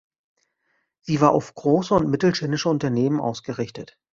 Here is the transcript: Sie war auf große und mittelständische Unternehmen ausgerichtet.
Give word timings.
Sie 1.01 1.21
war 1.21 1.29
auf 1.31 1.53
große 1.53 1.93
und 1.93 2.09
mittelständische 2.09 2.69
Unternehmen 2.69 3.19
ausgerichtet. 3.19 3.99